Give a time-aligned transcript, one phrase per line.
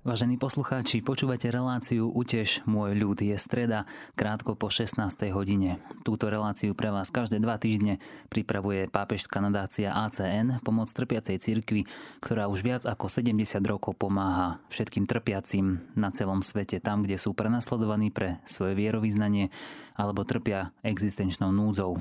[0.00, 3.20] Vážení poslucháči, počúvate reláciu Utež môj ľud.
[3.20, 3.84] Je streda,
[4.16, 4.96] krátko po 16.
[5.28, 5.76] hodine.
[6.08, 8.00] Túto reláciu pre vás každé dva týždne
[8.32, 11.84] pripravuje pápežská nadácia ACN, pomoc trpiacej cirkvi,
[12.24, 17.36] ktorá už viac ako 70 rokov pomáha všetkým trpiacim na celom svete, tam, kde sú
[17.36, 19.52] prenasledovaní pre svoje vierovýznanie
[20.00, 22.00] alebo trpia existenčnou núzou.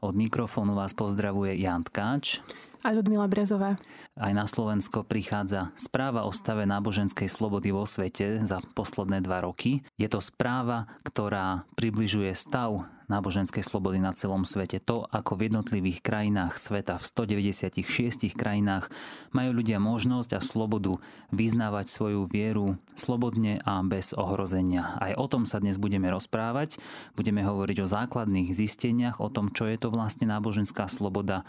[0.00, 2.40] Od mikrofónu vás pozdravuje Jan Tkáč
[2.84, 3.80] a Ľudmila Brezová.
[4.14, 9.80] Aj na Slovensko prichádza správa o stave náboženskej slobody vo svete za posledné dva roky.
[9.96, 14.80] Je to správa, ktorá približuje stav náboženskej slobody na celom svete.
[14.84, 18.88] To, ako v jednotlivých krajinách sveta, v 196 krajinách,
[19.32, 20.96] majú ľudia možnosť a slobodu
[21.32, 24.96] vyznávať svoju vieru slobodne a bez ohrozenia.
[25.00, 26.80] Aj o tom sa dnes budeme rozprávať.
[27.16, 31.44] Budeme hovoriť o základných zisteniach, o tom, čo je to vlastne náboženská sloboda,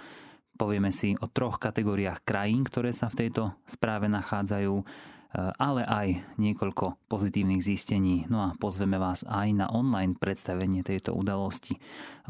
[0.55, 4.84] Povieme si o troch kategóriách krajín, ktoré sa v tejto správe nachádzajú, e,
[5.60, 6.07] ale aj
[6.40, 8.24] niekoľko pozitívnych zistení.
[8.32, 11.76] No a pozveme vás aj na online predstavenie tejto udalosti.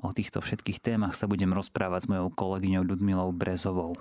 [0.01, 3.93] O týchto všetkých témach sa budem rozprávať s mojou kolegyňou Ľudmilou Brezovou.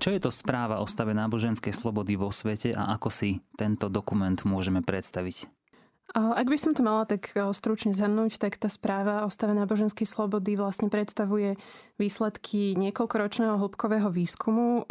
[0.00, 4.40] Čo je to správa o stave náboženskej slobody vo svete a ako si tento dokument
[4.46, 5.65] môžeme predstaviť?
[6.14, 10.54] Ak by som to mala tak stručne zhrnúť, tak tá správa o stave náboženskej slobody
[10.54, 11.58] vlastne predstavuje
[11.98, 14.86] výsledky niekoľkoročného hĺbkového výskumu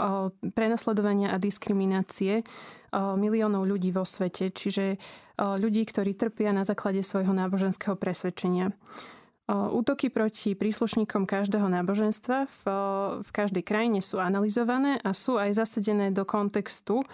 [0.53, 2.43] prenasledovania a diskriminácie
[2.95, 4.99] miliónov ľudí vo svete, čiže
[5.39, 8.75] ľudí, ktorí trpia na základe svojho náboženského presvedčenia.
[9.45, 12.61] Útoky proti príslušníkom každého náboženstva v,
[13.21, 17.05] v každej krajine sú analyzované a sú aj zasedené do kontextu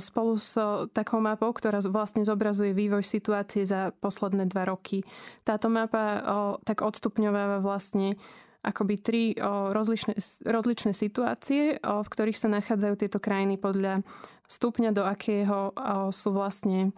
[0.00, 0.56] spolu s
[0.96, 5.04] takou mapou, ktorá vlastne zobrazuje vývoj situácie za posledné dva roky.
[5.44, 6.24] Táto mapa
[6.64, 8.16] tak odstupňováva vlastne
[8.64, 9.22] akoby tri
[9.68, 10.16] rozličné,
[10.48, 14.00] rozličné situácie, v ktorých sa nachádzajú tieto krajiny podľa
[14.48, 15.76] stupňa, do akého
[16.16, 16.96] sú vlastne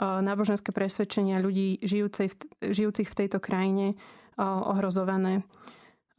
[0.00, 2.34] náboženské presvedčenia ľudí v,
[2.64, 4.00] žijúcich v tejto krajine
[4.40, 5.44] ohrozované.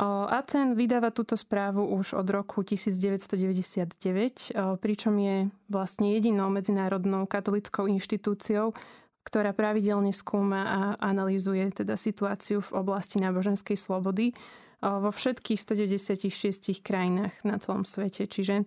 [0.02, 8.74] ACEN vydáva túto správu už od roku 1999, pričom je vlastne jedinou medzinárodnou katolickou inštitúciou,
[9.22, 14.34] ktorá pravidelne skúma a analýzuje teda situáciu v oblasti náboženskej slobody
[14.82, 18.26] vo všetkých 196 krajinách na celom svete.
[18.26, 18.66] Čiže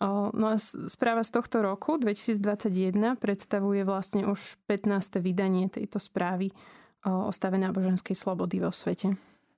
[0.00, 0.60] No a
[0.92, 5.24] správa z tohto roku, 2021, predstavuje vlastne už 15.
[5.24, 6.52] vydanie tejto správy
[7.06, 9.16] o stave náboženskej slobody vo svete.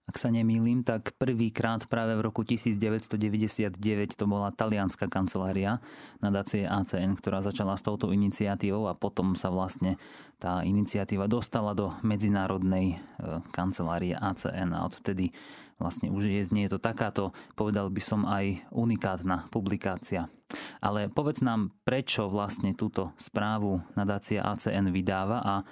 [0.08, 3.76] Ak sa nemýlim, tak prvýkrát práve v roku 1999
[4.16, 5.84] to bola talianská kancelária
[6.24, 10.00] nadácie ACN, ktorá začala s touto iniciatívou a potom sa vlastne
[10.40, 15.28] tá iniciatíva dostala do medzinárodnej e, kancelárie ACN a odtedy
[15.76, 20.32] vlastne už je, nie je to takáto, povedal by som aj unikátna publikácia.
[20.80, 25.64] Ale povedz nám, prečo vlastne túto správu nadácia ACN vydáva a e,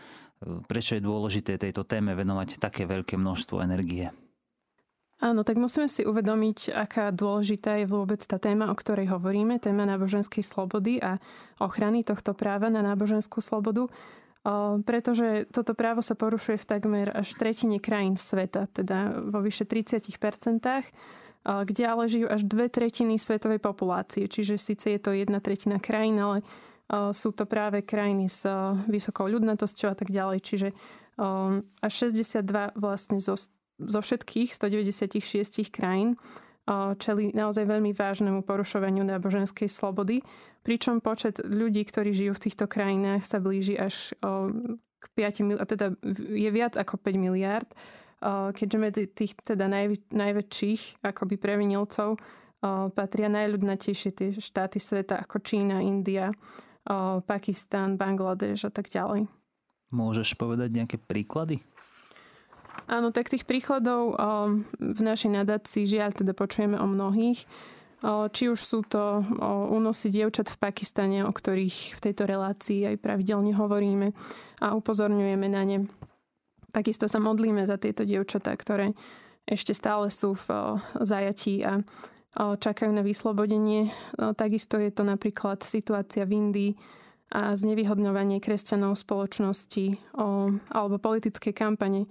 [0.68, 4.12] prečo je dôležité tejto téme venovať také veľké množstvo energie.
[5.16, 9.88] Áno, tak musíme si uvedomiť, aká dôležitá je vôbec tá téma, o ktorej hovoríme, téma
[9.88, 11.16] náboženskej slobody a
[11.56, 13.88] ochrany tohto práva na náboženskú slobodu,
[14.84, 20.60] pretože toto právo sa porušuje v takmer až tretine krajín sveta, teda vo vyše 30%
[21.46, 24.26] kde ale žijú až dve tretiny svetovej populácie.
[24.26, 26.42] Čiže síce je to jedna tretina krajín, ale
[27.14, 28.42] sú to práve krajiny s
[28.90, 30.42] vysokou ľudnatosťou a tak ďalej.
[30.42, 30.68] Čiže
[31.78, 33.38] až 62 vlastne zo,
[33.76, 36.16] zo všetkých 196 krajín
[36.98, 40.18] čeli naozaj veľmi vážnemu porušovaniu náboženskej slobody,
[40.66, 44.18] pričom počet ľudí, ktorí žijú v týchto krajinách sa blíži až
[44.98, 45.94] k 5 mil- teda
[46.34, 47.70] je viac ako 5 miliard,
[48.56, 52.18] keďže medzi tých teda najv- najväčších akoby previnilcov
[52.96, 56.34] patria najľudnatejšie tie štáty sveta ako Čína, India,
[57.28, 59.30] Pakistan, Bangladeš a tak ďalej.
[59.94, 61.62] Môžeš povedať nejaké príklady?
[62.86, 64.14] Áno, tak tých príkladov
[64.78, 67.42] v našej nadácii žiaľ teda počujeme o mnohých.
[68.06, 69.24] Či už sú to
[69.72, 74.14] únosy dievčat v Pakistane, o ktorých v tejto relácii aj pravidelne hovoríme
[74.62, 75.78] a upozorňujeme na ne.
[76.70, 78.92] Takisto sa modlíme za tieto dievčatá, ktoré
[79.48, 81.80] ešte stále sú v zajatí a
[82.36, 83.90] čakajú na vyslobodenie.
[84.36, 86.72] Takisto je to napríklad situácia v Indii
[87.32, 90.14] a znevýhodňovanie kresťanov spoločnosti
[90.68, 92.06] alebo politické kampane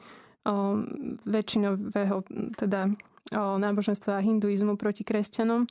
[1.25, 2.21] väčšinového
[2.55, 2.93] teda
[3.33, 5.65] náboženstva a hinduizmu proti kresťanom.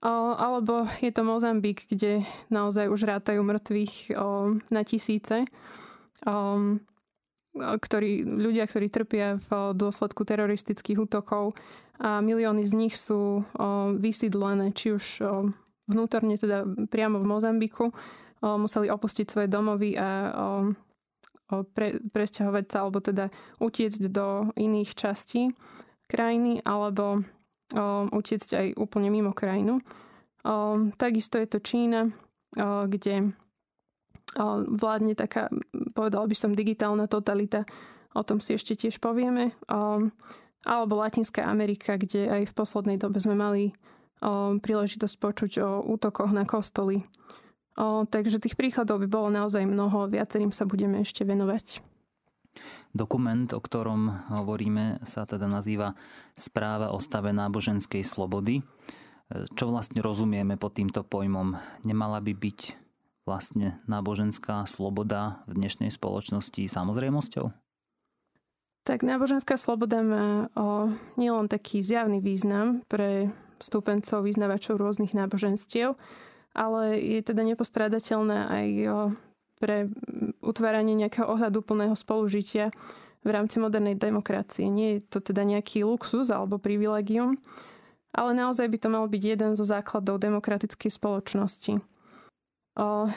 [0.00, 4.16] Alebo je to Mozambik, kde naozaj už rátajú mŕtvych
[4.72, 5.44] na tisíce.
[7.52, 11.52] Ktorí, ľudia, ktorí trpia v dôsledku teroristických útokov
[12.00, 13.44] a milióny z nich sú
[14.00, 15.20] vysídlené, či už
[15.84, 17.92] vnútorne, teda priamo v Mozambiku,
[18.40, 20.08] museli opustiť svoje domovy a
[21.74, 25.52] pre, presťahovať sa alebo teda utiecť do iných častí
[26.10, 27.22] krajiny alebo
[28.10, 29.78] utiecť aj úplne mimo krajinu.
[30.98, 32.10] Takisto je to Čína,
[32.90, 33.30] kde
[34.74, 35.50] vládne taká,
[35.94, 37.62] povedal by som, digitálna totalita.
[38.14, 39.54] O tom si ešte tiež povieme.
[40.66, 43.70] Alebo Latinská Amerika, kde aj v poslednej dobe sme mali
[44.60, 47.06] príležitosť počuť o útokoch na kostoly.
[47.78, 51.84] O, takže tých príkladov by bolo naozaj mnoho, viacerým sa budeme ešte venovať.
[52.90, 55.94] Dokument, o ktorom hovoríme, sa teda nazýva
[56.34, 58.66] Správa o stave náboženskej slobody.
[59.30, 61.54] Čo vlastne rozumieme pod týmto pojmom?
[61.86, 62.60] Nemala by byť
[63.22, 67.54] vlastne náboženská sloboda v dnešnej spoločnosti samozrejmosťou?
[68.82, 73.30] Tak náboženská sloboda má o, nielen taký zjavný význam pre
[73.62, 75.94] stúpencov, vyznavačov rôznych náboženstiev,
[76.56, 78.66] ale je teda nepostrádateľné aj
[79.60, 79.92] pre
[80.40, 82.72] utváranie nejakého ohľadu plného spolužitia
[83.20, 84.64] v rámci modernej demokracie.
[84.72, 87.36] Nie je to teda nejaký luxus alebo privilegium,
[88.16, 91.84] ale naozaj by to mal byť jeden zo základov demokratickej spoločnosti.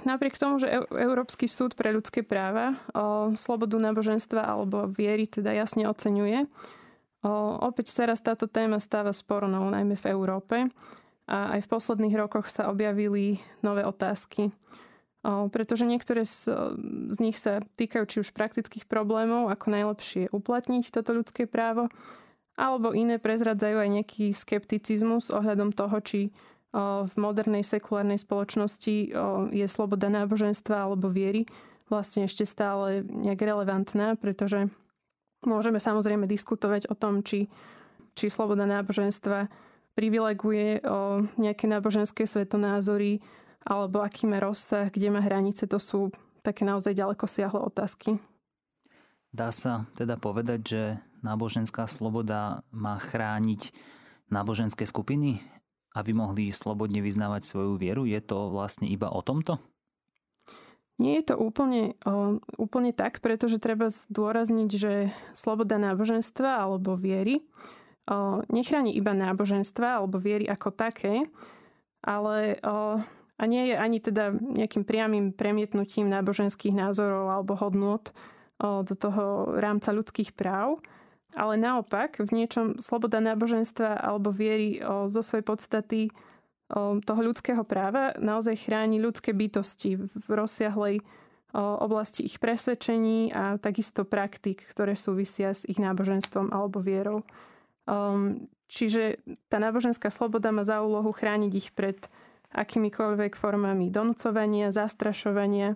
[0.04, 2.76] Napriek tomu, že Európsky súd pre ľudské práva
[3.40, 6.52] slobodu náboženstva alebo viery teda jasne oceňuje,
[7.64, 10.68] opäť sa raz táto téma stáva spornou, najmä v Európe
[11.30, 14.52] a aj v posledných rokoch sa objavili nové otázky.
[15.24, 16.52] Pretože niektoré z,
[17.16, 21.88] z nich sa týkajú či už praktických problémov, ako najlepšie uplatniť toto ľudské právo,
[22.60, 26.36] alebo iné prezradzajú aj nejaký skepticizmus ohľadom toho, či
[27.08, 29.14] v modernej sekulárnej spoločnosti
[29.54, 31.46] je sloboda náboženstva alebo viery
[31.86, 34.74] vlastne ešte stále nejak relevantná, pretože
[35.46, 37.46] môžeme samozrejme diskutovať o tom, či,
[38.18, 39.54] či sloboda náboženstva
[39.94, 43.22] privileguje o nejaké náboženské svetonázory
[43.64, 46.12] alebo aký má rozsah, kde má hranice, to sú
[46.44, 48.20] také naozaj ďaleko siahle otázky.
[49.34, 50.82] Dá sa teda povedať, že
[51.26, 53.72] náboženská sloboda má chrániť
[54.30, 55.42] náboženské skupiny,
[55.96, 58.04] aby mohli slobodne vyznávať svoju vieru?
[58.06, 59.58] Je to vlastne iba o tomto?
[61.02, 67.42] Nie je to úplne, o, úplne tak, pretože treba zdôrazniť, že sloboda náboženstva alebo viery
[68.52, 71.24] nechráni iba náboženstva alebo viery ako také,
[72.04, 72.60] ale
[73.34, 78.14] a nie je ani teda nejakým priamým premietnutím náboženských názorov alebo hodnot
[78.62, 80.80] do toho rámca ľudských práv,
[81.34, 84.80] ale naopak v niečom sloboda náboženstva alebo viery
[85.10, 86.02] zo svojej podstaty
[87.04, 91.02] toho ľudského práva naozaj chráni ľudské bytosti v rozsiahlej
[91.58, 97.22] oblasti ich presvedčení a takisto praktik, ktoré súvisia s ich náboženstvom alebo vierou.
[97.84, 99.20] Um, čiže
[99.52, 102.00] tá náboženská sloboda má za úlohu chrániť ich pred
[102.54, 105.76] akýmikoľvek formami donúcovania, zastrašovania,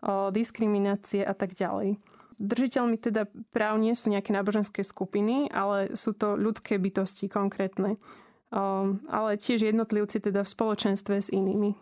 [0.00, 2.00] o, diskriminácie a tak ďalej.
[2.40, 8.00] Držiteľmi teda práv nie sú nejaké náboženské skupiny, ale sú to ľudské bytosti konkrétne.
[8.50, 11.74] Um, ale tiež jednotlivci teda v spoločenstve s inými.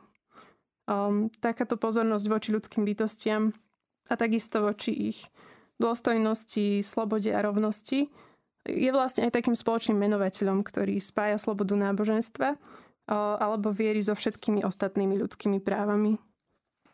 [0.88, 3.54] Um, takáto pozornosť voči ľudským bytostiam
[4.10, 5.18] a takisto voči ich
[5.80, 8.08] dôstojnosti, slobode a rovnosti
[8.68, 12.54] je vlastne aj takým spoločným menovateľom, ktorý spája slobodu náboženstva
[13.10, 16.22] alebo viery so všetkými ostatnými ľudskými právami.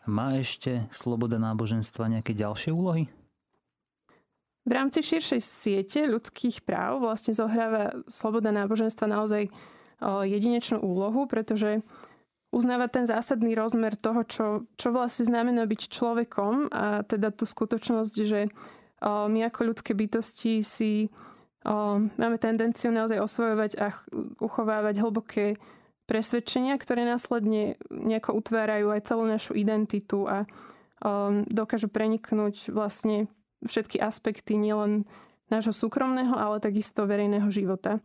[0.09, 3.13] Má ešte sloboda náboženstva nejaké ďalšie úlohy?
[4.65, 9.53] V rámci širšej siete ľudských práv vlastne zohráva sloboda náboženstva naozaj
[10.01, 11.85] jedinečnú úlohu, pretože
[12.49, 14.47] uznáva ten zásadný rozmer toho, čo,
[14.81, 18.49] čo vlastne znamená byť človekom a teda tú skutočnosť, že
[19.05, 21.13] my ako ľudské bytosti si
[22.17, 23.93] máme tendenciu naozaj osvojovať a
[24.41, 25.53] uchovávať hlboké
[26.09, 30.49] presvedčenia, ktoré následne nejako utvárajú aj celú našu identitu a
[31.45, 33.29] dokážu preniknúť vlastne
[33.63, 35.05] všetky aspekty nielen
[35.53, 38.01] nášho súkromného, ale takisto verejného života.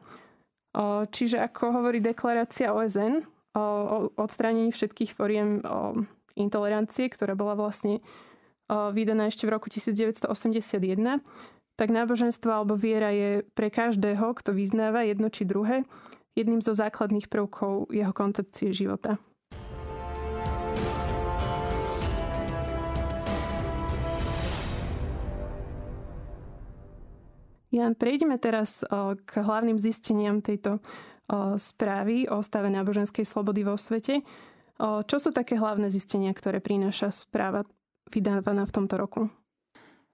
[1.10, 3.24] Čiže ako hovorí deklarácia OSN
[3.56, 3.66] o
[4.20, 5.64] odstránení všetkých foriem
[6.34, 8.02] intolerancie, ktorá bola vlastne
[8.70, 11.22] vydaná ešte v roku 1981,
[11.74, 15.86] tak náboženstvo alebo viera je pre každého, kto vyznáva jedno či druhé,
[16.38, 19.18] jedným zo základných prvkov jeho koncepcie života.
[27.74, 28.86] Jan, prejdeme teraz
[29.26, 30.78] k hlavným zisteniam tejto
[31.58, 34.22] správy o stave náboženskej slobody vo svete.
[34.78, 37.66] Čo sú také hlavné zistenia, ktoré prináša správa
[38.14, 39.22] vydávaná v tomto roku?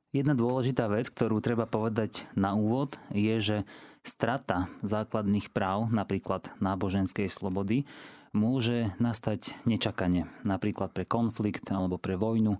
[0.10, 3.58] Jedna dôležitá vec, ktorú treba povedať na úvod, je, že
[4.02, 7.86] strata základných práv, napríklad náboženskej slobody,
[8.34, 12.58] môže nastať nečakane, napríklad pre konflikt alebo pre vojnu,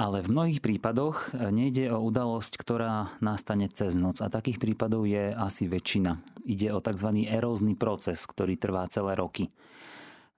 [0.00, 5.36] ale v mnohých prípadoch nejde o udalosť, ktorá nastane cez noc a takých prípadov je
[5.36, 6.16] asi väčšina.
[6.48, 7.28] Ide o tzv.
[7.28, 9.52] erózny proces, ktorý trvá celé roky.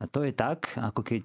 [0.02, 1.24] A to je tak, ako keď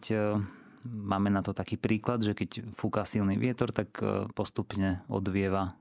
[0.85, 5.80] máme na to taký príklad, že keď fúka silný vietor, tak e, postupne odvieva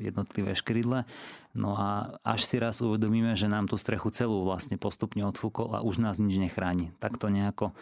[0.00, 1.04] jednotlivé škrydle.
[1.52, 5.84] No a až si raz uvedomíme, že nám tú strechu celú vlastne postupne odfúkol a
[5.84, 6.92] už nás nič nechráni.
[7.00, 7.76] Tak to nejako...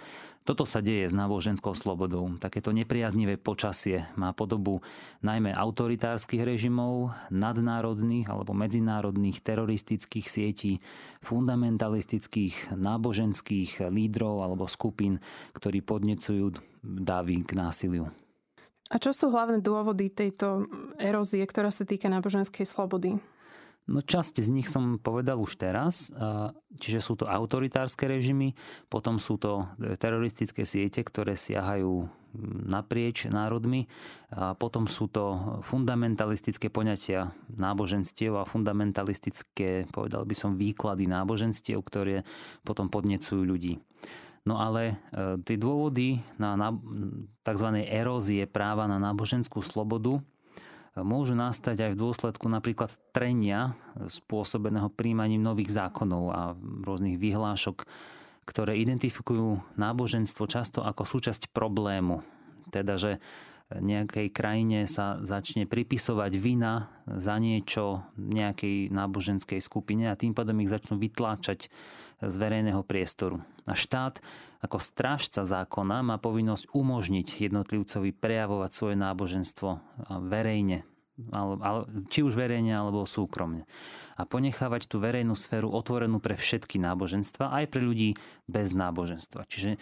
[0.46, 2.38] Toto sa deje s náboženskou slobodou.
[2.38, 4.78] Takéto nepriaznivé počasie má podobu
[5.18, 10.78] najmä autoritárskych režimov, nadnárodných alebo medzinárodných teroristických sietí,
[11.26, 15.18] fundamentalistických náboženských lídrov alebo skupín,
[15.50, 18.06] ktorí podnecujú davy k násiliu.
[18.86, 23.18] A čo sú hlavné dôvody tejto erózie, ktorá sa týka náboženskej slobody?
[23.86, 26.10] No časť z nich som povedal už teraz,
[26.74, 28.58] čiže sú to autoritárske režimy,
[28.90, 29.70] potom sú to
[30.02, 32.10] teroristické siete, ktoré siahajú
[32.66, 33.86] naprieč národmi,
[34.34, 42.26] a potom sú to fundamentalistické poňatia náboženstiev a fundamentalistické, povedal by som, výklady náboženstiev, ktoré
[42.66, 43.78] potom podnecujú ľudí.
[44.46, 46.70] No ale e, tie dôvody na, na
[47.42, 47.68] tzv.
[47.82, 50.22] erózie práva na náboženskú slobodu e,
[51.02, 56.54] môžu nastať aj v dôsledku napríklad trenia e, spôsobeného príjmaním nových zákonov a
[56.86, 57.90] rôznych vyhlášok,
[58.46, 62.22] ktoré identifikujú náboženstvo často ako súčasť problému.
[62.70, 63.18] Teda, že
[63.74, 70.70] nejakej krajine sa začne pripisovať vina za niečo nejakej náboženskej skupine a tým pádom ich
[70.70, 71.66] začnú vytláčať
[72.22, 73.42] z verejného priestoru.
[73.66, 74.22] A štát
[74.62, 79.68] ako strážca zákona má povinnosť umožniť jednotlivcovi prejavovať svoje náboženstvo
[80.26, 80.82] verejne,
[82.12, 83.64] či už verejne alebo súkromne.
[84.16, 88.16] A ponechávať tú verejnú sféru otvorenú pre všetky náboženstva, aj pre ľudí
[88.48, 89.44] bez náboženstva.
[89.48, 89.78] Čiže e,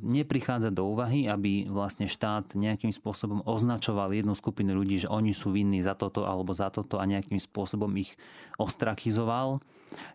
[0.00, 5.56] neprichádza do úvahy, aby vlastne štát nejakým spôsobom označoval jednu skupinu ľudí, že oni sú
[5.56, 8.12] vinní za toto alebo za toto a nejakým spôsobom ich
[8.60, 9.60] ostrachizoval.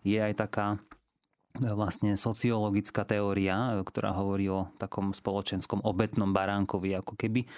[0.06, 0.78] Je aj taká
[1.56, 7.42] vlastne sociologická teória, ktorá hovorí o takom spoločenskom obetnom baránkovi, ako keby.
[7.42, 7.48] E,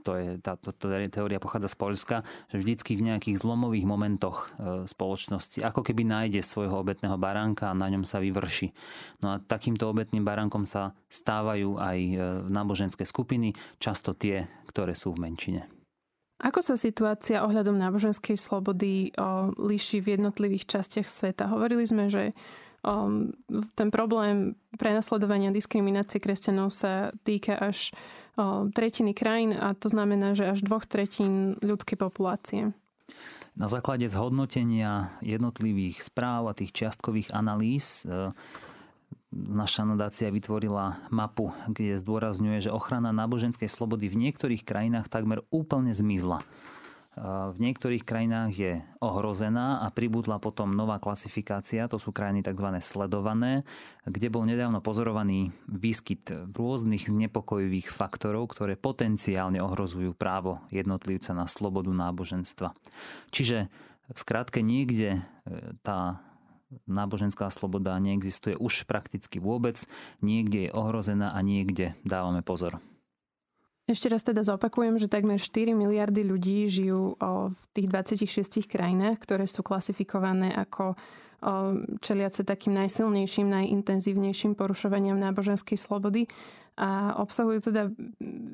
[0.00, 0.72] to je, tá, to,
[1.12, 2.16] teória pochádza z Polska,
[2.48, 7.78] že vždycky v nejakých zlomových momentoch e, spoločnosti ako keby nájde svojho obetného baránka a
[7.78, 8.72] na ňom sa vyvrši.
[9.24, 12.16] No a takýmto obetným baránkom sa stávajú aj e,
[12.48, 15.62] náboženské skupiny, často tie, ktoré sú v menšine.
[16.40, 19.12] Ako sa situácia ohľadom náboženskej slobody
[19.60, 21.52] líši v jednotlivých častiach sveta?
[21.52, 22.32] Hovorili sme, že
[22.80, 23.36] Um,
[23.76, 27.92] ten problém prenasledovania diskriminácie kresťanov sa týka až
[28.40, 32.72] um, tretiny krajín a to znamená, že až dvoch tretín ľudskej populácie.
[33.58, 38.30] Na základe zhodnotenia jednotlivých správ a tých čiastkových analýz e,
[39.34, 45.90] naša nadácia vytvorila mapu, kde zdôrazňuje, že ochrana náboženskej slobody v niektorých krajinách takmer úplne
[45.90, 46.40] zmizla
[47.18, 52.70] v niektorých krajinách je ohrozená a pribudla potom nová klasifikácia, to sú krajiny tzv.
[52.78, 53.66] sledované,
[54.06, 61.90] kde bol nedávno pozorovaný výskyt rôznych znepokojivých faktorov, ktoré potenciálne ohrozujú právo jednotlivca na slobodu
[61.90, 62.78] náboženstva.
[63.34, 63.66] Čiže
[64.10, 65.20] v skratke niekde e,
[65.82, 66.22] tá
[66.86, 69.82] náboženská sloboda neexistuje už prakticky vôbec,
[70.22, 72.78] niekde je ohrozená a niekde dávame pozor.
[73.90, 77.18] Ešte raz teda zopakujem, že takmer 4 miliardy ľudí žijú
[77.50, 80.94] v tých 26 krajinách, ktoré sú klasifikované ako
[81.98, 86.30] čeliace takým najsilnejším, najintenzívnejším porušovaniam náboženskej slobody
[86.78, 87.90] a obsahujú teda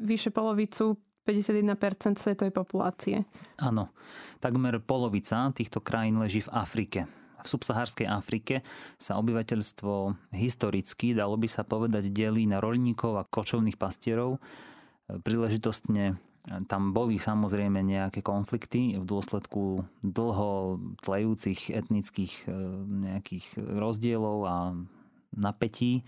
[0.00, 0.96] vyše polovicu
[1.28, 3.28] 51% svetovej populácie.
[3.60, 3.92] Áno,
[4.40, 7.00] takmer polovica týchto krajín leží v Afrike.
[7.42, 8.64] V subsahárskej Afrike
[8.96, 14.40] sa obyvateľstvo historicky, dalo by sa povedať, delí na rolníkov a kočovných pastierov,
[15.06, 16.18] príležitostne
[16.70, 22.50] tam boli samozrejme nejaké konflikty v dôsledku dlho tlejúcich etnických e,
[22.86, 24.56] nejakých rozdielov a
[25.34, 26.06] napätí,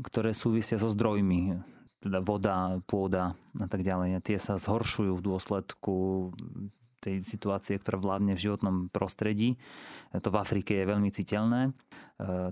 [0.00, 1.60] ktoré súvisia so zdrojmi,
[2.00, 4.24] teda voda, pôda a tak ďalej.
[4.24, 5.96] Tie sa zhoršujú v dôsledku
[7.04, 9.60] tej situácie, ktorá vládne v životnom prostredí.
[10.16, 11.68] To v Afrike je veľmi citeľné.
[11.68, 11.72] E,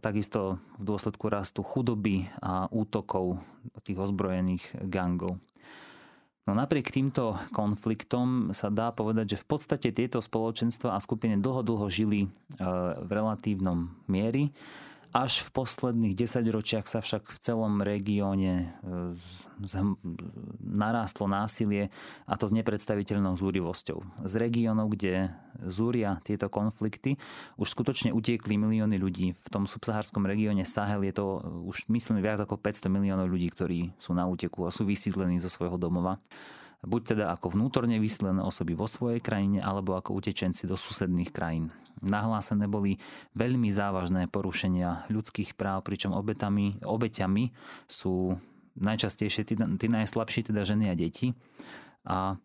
[0.04, 3.40] takisto v dôsledku rastu chudoby a útokov
[3.80, 5.40] tých ozbrojených gangov.
[6.44, 11.64] No napriek týmto konfliktom sa dá povedať, že v podstate tieto spoločenstva a skupiny dlho,
[11.64, 12.28] dlho žili e,
[13.00, 14.52] v relatívnom miery.
[15.14, 19.14] Až v posledných desaťročiach sa však v celom regióne e,
[20.58, 21.94] narástlo násilie
[22.26, 24.26] a to s nepredstaviteľnou zúrivosťou.
[24.26, 25.30] Z regiónov, kde
[25.70, 27.14] zúria tieto konflikty.
[27.54, 29.38] Už skutočne utiekli milióny ľudí.
[29.38, 33.94] V tom subsahárskom regióne Sahel je to už myslím viac ako 500 miliónov ľudí, ktorí
[34.02, 36.18] sú na úteku a sú vysídlení zo svojho domova
[36.84, 41.72] buď teda ako vnútorne vyslené osoby vo svojej krajine, alebo ako utečenci do susedných krajín.
[42.04, 43.00] Nahlásené boli
[43.32, 47.50] veľmi závažné porušenia ľudských práv, pričom obetami, obeťami
[47.88, 48.36] sú
[48.76, 51.32] najčastejšie tí, najslabší, teda ženy a deti.
[52.04, 52.36] A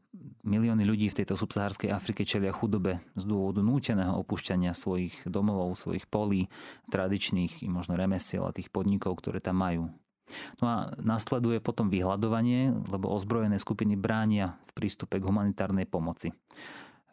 [0.48, 6.08] milióny ľudí v tejto subsahárskej Afrike čelia chudobe z dôvodu núteného opúšťania svojich domovov, svojich
[6.08, 6.48] polí,
[6.88, 9.92] tradičných i možno remesiel a tých podnikov, ktoré tam majú.
[10.62, 16.34] No a nasleduje potom vyhľadovanie, lebo ozbrojené skupiny bránia v prístupe k humanitárnej pomoci.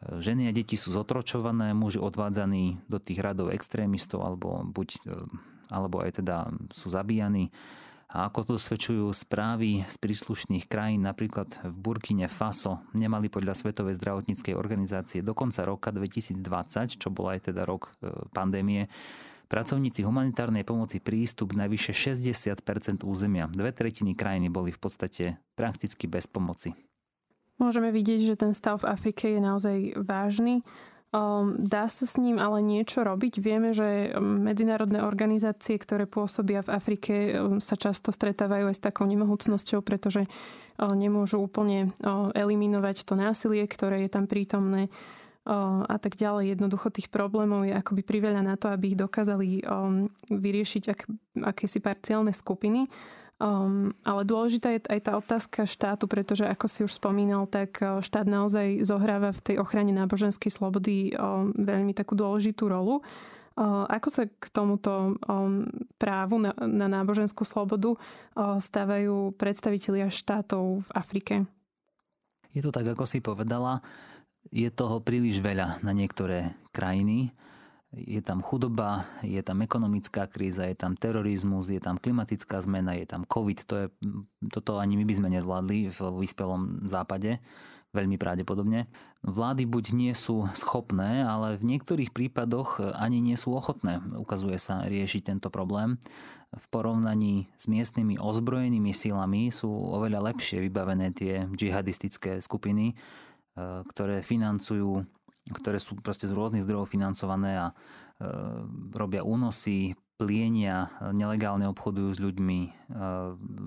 [0.05, 5.15] Ženy a deti sú zotročované, muži odvádzaní do tých radov extrémistov alebo, buď, e,
[5.73, 7.49] alebo aj teda sú zabíjani.
[8.07, 13.99] A ako to svedčujú správy z príslušných krajín, napríklad v Burkine Faso nemali podľa Svetovej
[13.99, 16.39] zdravotníckej organizácie do konca roka 2020,
[17.01, 18.85] čo bol aj teda rok e, pandémie,
[19.47, 23.47] Pracovníci humanitárnej pomoci prístup na vyše 60% územia.
[23.47, 26.75] Dve tretiny krajiny boli v podstate prakticky bez pomoci.
[27.57, 30.61] Môžeme vidieť, že ten stav v Afrike je naozaj vážny.
[31.15, 33.39] Um, dá sa s ním ale niečo robiť?
[33.39, 38.83] Vieme, že um, medzinárodné organizácie, ktoré pôsobia v Afrike, um, sa často stretávajú aj s
[38.83, 44.91] takou nemohúcnosťou, pretože uh, nemôžu úplne uh, eliminovať to násilie, ktoré je tam prítomné
[45.87, 46.59] a tak ďalej.
[46.59, 49.63] Jednoducho tých problémov je akoby priveľa na to, aby ich dokázali
[50.27, 50.99] vyriešiť ak,
[51.55, 52.91] akési parciálne skupiny.
[53.37, 58.25] Um, ale dôležitá je aj tá otázka štátu, pretože ako si už spomínal, tak štát
[58.25, 63.05] naozaj zohráva v tej ochrane náboženskej slobody um, veľmi takú dôležitú rolu.
[63.89, 65.17] Ako sa k tomuto
[65.97, 67.97] právu na, náboženskú slobodu
[68.37, 71.33] stávajú predstavitelia štátov v Afrike?
[72.53, 73.81] Je to tak, ako si povedala
[74.51, 77.31] je toho príliš veľa na niektoré krajiny.
[77.95, 83.07] Je tam chudoba, je tam ekonomická kríza, je tam terorizmus, je tam klimatická zmena, je
[83.07, 83.59] tam COVID.
[83.63, 83.85] To je,
[84.51, 87.39] toto ani my by sme nezvládli v vyspelom západe,
[87.95, 88.91] veľmi pravdepodobne.
[89.23, 94.83] Vlády buď nie sú schopné, ale v niektorých prípadoch ani nie sú ochotné, ukazuje sa,
[94.85, 95.95] riešiť tento problém.
[96.51, 102.95] V porovnaní s miestnymi ozbrojenými silami sú oveľa lepšie vybavené tie džihadistické skupiny,
[103.89, 105.01] ktoré financujú,
[105.49, 107.73] ktoré sú proste z rôznych zdrojov financované a e,
[108.93, 112.69] robia únosy, plienia, nelegálne obchodujú s ľuďmi, e,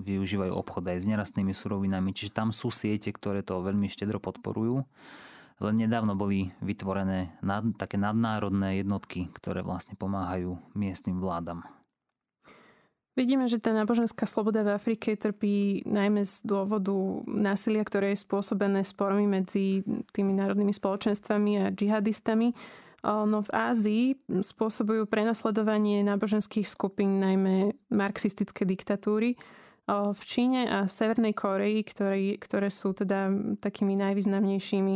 [0.03, 4.83] využívajú obchod aj s nerastnými surovinami, čiže tam sú siete, ktoré to veľmi štedro podporujú.
[5.61, 11.63] Len nedávno boli vytvorené nad, také nadnárodné jednotky, ktoré vlastne pomáhajú miestnym vládam.
[13.11, 18.87] Vidíme, že tá náboženská sloboda v Afrike trpí najmä z dôvodu násilia, ktoré je spôsobené
[18.87, 19.83] spormi medzi
[20.15, 22.55] tými národnými spoločenstvami a džihadistami.
[23.03, 29.35] No v Ázii spôsobujú prenasledovanie náboženských skupín najmä marxistické diktatúry.
[29.91, 33.27] V Číne a v Severnej Koreji, ktoré, ktoré sú teda
[33.59, 34.95] takými najvýznamnejšími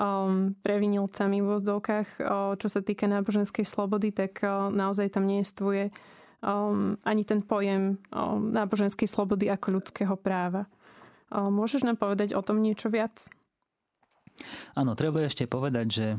[0.00, 2.08] um, previnilcami v vozdovkách,
[2.56, 4.40] čo sa týka náboženskej slobody, tak
[4.72, 5.92] naozaj tam nejestvuje
[6.44, 10.68] um, ani ten pojem um, náboženskej slobody ako ľudského práva.
[11.30, 13.30] Um, môžeš nám povedať o tom niečo viac?
[14.72, 16.18] Áno, treba ešte povedať, že e,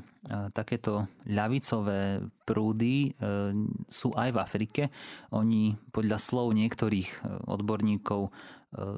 [0.53, 3.11] takéto ľavicové prúdy e,
[3.89, 4.83] sú aj v Afrike.
[5.33, 7.17] Oni podľa slov niektorých e,
[7.49, 8.29] odborníkov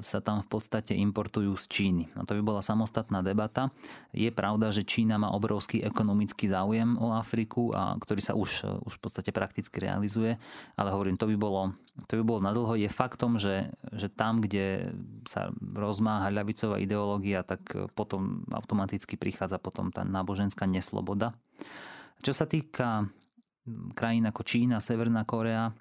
[0.05, 2.03] sa tam v podstate importujú z Číny.
[2.13, 3.73] A to by bola samostatná debata.
[4.13, 8.93] Je pravda, že Čína má obrovský ekonomický záujem o Afriku, a ktorý sa už, už
[8.97, 10.37] v podstate prakticky realizuje,
[10.77, 11.73] ale hovorím, to by bolo,
[12.05, 12.77] to by bolo nadlho.
[12.77, 14.93] Je faktom, že, že tam, kde
[15.25, 17.65] sa rozmáha ľavicová ideológia, tak
[17.97, 21.33] potom automaticky prichádza potom tá náboženská nesloboda.
[22.21, 23.09] Čo sa týka
[23.97, 25.73] krajín ako Čína, Severná Korea,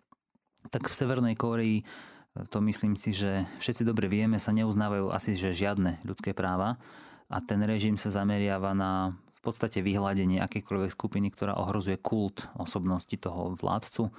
[0.71, 1.85] tak v Severnej Koreji
[2.33, 6.81] to myslím si, že všetci dobre vieme, sa neuznávajú asi že žiadne ľudské práva
[7.29, 13.11] a ten režim sa zameriava na v podstate vyhľadenie akékoľvek skupiny, ktorá ohrozuje kult osobnosti
[13.19, 14.11] toho vládcu e,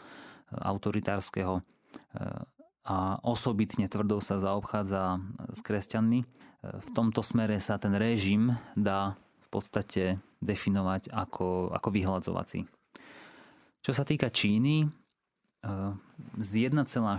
[0.52, 1.62] autoritárskeho e,
[2.84, 5.16] a osobitne tvrdou sa zaobchádza
[5.56, 6.20] s kresťanmi.
[6.64, 12.68] V tomto smere sa ten režim dá v podstate definovať ako, ako vyhľadzovací.
[13.80, 14.84] Čo sa týka Číny,
[16.44, 17.16] z 1,4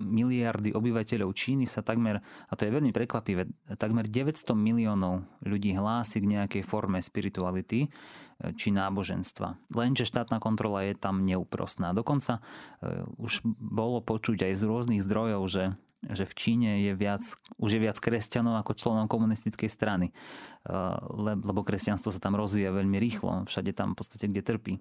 [0.00, 6.24] miliardy obyvateľov Číny sa takmer, a to je veľmi prekvapivé, takmer 900 miliónov ľudí hlási
[6.24, 7.88] k nejakej forme spirituality e,
[8.56, 9.60] či náboženstva.
[9.76, 11.92] Lenže štátna kontrola je tam neúprostná.
[11.92, 12.40] Dokonca
[12.80, 15.64] e, už bolo počuť aj z rôznych zdrojov, že
[16.04, 17.24] že v Číne je viac,
[17.56, 20.12] už je viac kresťanov ako členov komunistickej strany.
[21.16, 24.74] Lebo kresťanstvo sa tam rozvíja veľmi rýchlo, všade tam v podstate, kde trpí.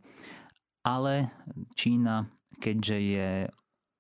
[0.84, 1.32] Ale
[1.80, 2.28] Čína,
[2.63, 3.30] keďže je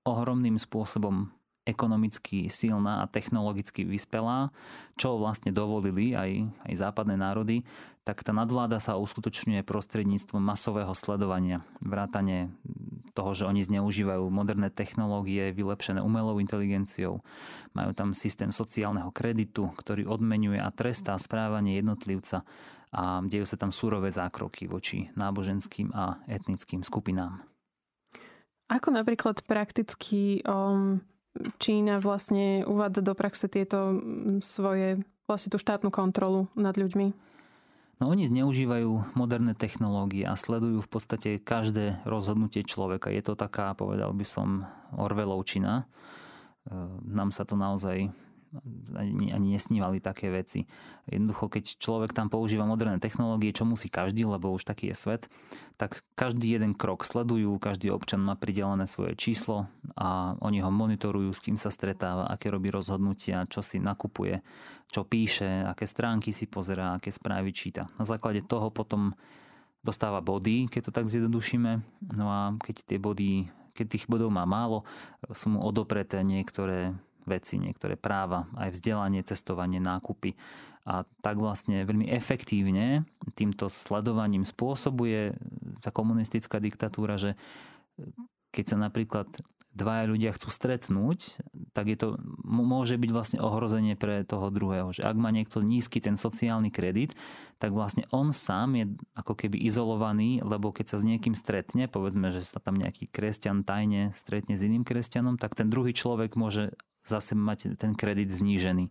[0.07, 1.27] ohromným spôsobom
[1.63, 4.51] ekonomicky silná a technologicky vyspelá,
[4.99, 7.63] čo vlastne dovolili aj, aj západné národy,
[8.03, 11.63] tak tá nadvláda sa uskutočňuje prostredníctvom masového sledovania.
[11.79, 12.51] Vrátane
[13.15, 17.23] toho, že oni zneužívajú moderné technológie, vylepšené umelou inteligenciou.
[17.71, 22.43] Majú tam systém sociálneho kreditu, ktorý odmenuje a trestá správanie jednotlivca
[22.91, 27.52] a dejú sa tam súrové zákroky voči náboženským a etnickým skupinám.
[28.71, 31.03] Ako napríklad prakticky um,
[31.57, 33.97] Čína vlastne uvádza do praxe tieto
[34.45, 37.33] svoje, vlastne tú štátnu kontrolu nad ľuďmi?
[38.01, 43.13] No oni zneužívajú moderné technológie a sledujú v podstate každé rozhodnutie človeka.
[43.13, 45.81] Je to taká, povedal by som, Orvelovčina.
[45.81, 45.83] E,
[47.07, 48.11] nám sa to naozaj
[48.93, 50.69] ani, ani nesnívali také veci.
[51.09, 55.23] Jednoducho, keď človek tam používa moderné technológie, čo musí každý, lebo už taký je svet,
[55.75, 61.33] tak každý jeden krok sledujú, každý občan má pridelené svoje číslo a oni ho monitorujú,
[61.33, 64.45] s kým sa stretáva, aké robí rozhodnutia, čo si nakupuje,
[64.93, 67.89] čo píše, aké stránky si pozerá, aké správy číta.
[67.97, 69.17] Na základe toho potom
[69.83, 71.71] dostáva body, keď to tak zjednodušíme.
[72.15, 74.87] No a keď tie body, keď tých bodov má málo,
[75.33, 80.35] sú mu odopreté niektoré veci, niektoré práva, aj vzdelanie, cestovanie, nákupy.
[80.83, 83.07] A tak vlastne veľmi efektívne
[83.39, 85.39] týmto sledovaním spôsobuje
[85.79, 87.39] tá komunistická diktatúra, že
[88.51, 89.27] keď sa napríklad
[89.73, 91.41] dvaja ľudia chcú stretnúť,
[91.73, 92.07] tak je to,
[92.45, 94.93] môže byť vlastne ohrozenie pre toho druhého.
[94.93, 97.17] Že ak má niekto nízky ten sociálny kredit,
[97.57, 98.85] tak vlastne on sám je
[99.17, 103.65] ako keby izolovaný, lebo keď sa s niekým stretne, povedzme, že sa tam nejaký kresťan
[103.65, 108.89] tajne stretne s iným kresťanom, tak ten druhý človek môže zase mať ten kredit znížený.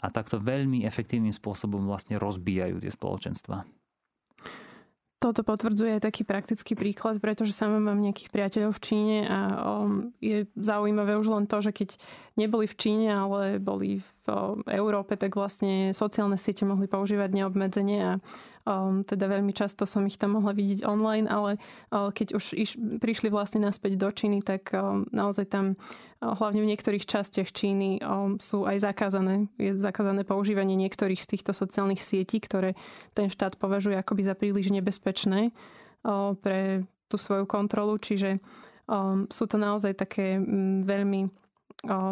[0.00, 3.68] A takto veľmi efektívnym spôsobom vlastne rozbíjajú tie spoločenstva.
[5.20, 9.38] Toto potvrdzuje aj taký praktický príklad, pretože sama mám nejakých priateľov v Číne a
[9.84, 12.00] um, je zaujímavé už len to, že keď
[12.40, 14.08] neboli v Číne, ale boli v
[14.72, 18.12] Európe, tak vlastne sociálne siete mohli používať neobmedzenie a
[18.68, 21.56] Um, teda veľmi často som ich tam mohla vidieť online, ale
[21.88, 26.60] uh, keď už iš, prišli vlastne naspäť do Číny, tak um, naozaj tam uh, hlavne
[26.60, 29.48] v niektorých častiach Číny um, sú aj zakázané.
[29.56, 32.76] Je zakázané používanie niektorých z týchto sociálnych sietí, ktoré
[33.16, 37.96] ten štát považuje akoby za príliš nebezpečné uh, pre tú svoju kontrolu.
[37.96, 38.44] Čiže
[38.84, 41.32] um, sú to naozaj také um, veľmi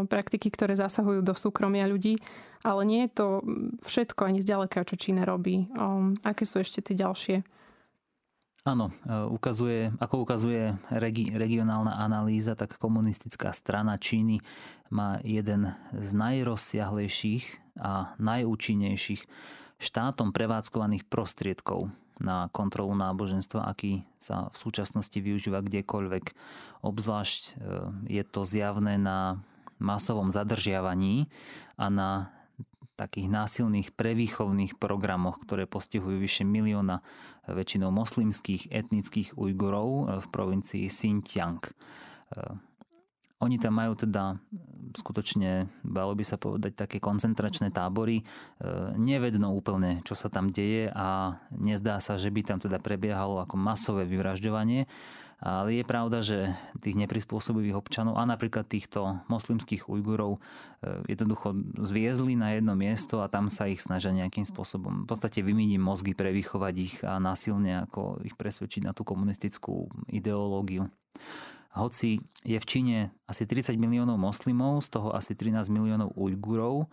[0.08, 2.16] praktiky, ktoré zasahujú do súkromia ľudí,
[2.66, 3.26] ale nie je to
[3.86, 5.70] všetko ani zďaleka, čo Čína robí.
[6.26, 7.36] Aké sú ešte tie ďalšie?
[8.68, 14.44] Áno, e, ukazuje, ako ukazuje regi, regionálna analýza, tak komunistická strana Číny
[14.92, 17.44] má jeden z najrozsiahlejších
[17.80, 19.24] a najúčinnejších
[19.80, 26.24] štátom prevádzkovaných prostriedkov na kontrolu náboženstva, aký sa v súčasnosti využíva kdekoľvek.
[26.84, 27.52] Obzvlášť e,
[28.20, 29.40] je to zjavné na
[29.78, 31.30] masovom zadržiavaní
[31.78, 32.10] a na
[32.98, 36.98] takých násilných prevýchovných programoch, ktoré postihujú vyše milióna
[37.46, 41.62] väčšinou moslimských etnických Ujgurov v provincii Xinjiang.
[43.38, 44.34] Oni tam majú teda
[44.98, 48.26] skutočne, dalo by sa povedať, také koncentračné tábory.
[48.98, 53.54] Nevedno úplne, čo sa tam deje a nezdá sa, že by tam teda prebiehalo ako
[53.54, 54.90] masové vyvražďovanie
[55.38, 60.38] ale je pravda, že tých neprispôsobivých občanov a napríklad týchto moslimských Ujgurov e,
[61.14, 65.78] jednoducho zviezli na jedno miesto a tam sa ich snažia nejakým spôsobom v podstate vymeniť
[65.78, 70.90] mozgy, prevychovať ich a násilne ako ich presvedčiť na tú komunistickú ideológiu.
[71.78, 72.96] Hoci je v Číne
[73.30, 76.90] asi 30 miliónov moslimov, z toho asi 13 miliónov Ujgurov,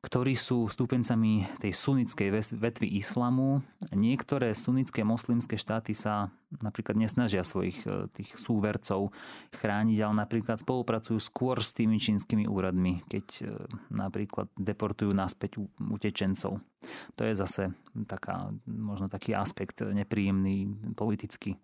[0.00, 3.60] ktorí sú stúpencami tej sunnickej vetvy islamu.
[3.92, 6.32] Niektoré sunnické moslimské štáty sa
[6.64, 9.12] napríklad nesnažia svojich e, tých súvercov
[9.52, 13.44] chrániť, ale napríklad spolupracujú skôr s tými čínskymi úradmi, keď e,
[13.92, 16.64] napríklad deportujú naspäť utečencov.
[17.14, 17.76] To je zase
[18.08, 21.60] taká, možno taký aspekt nepríjemný politicky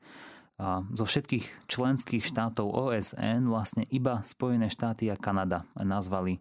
[0.57, 6.41] a zo všetkých členských štátov OSN vlastne iba Spojené štáty a Kanada nazvali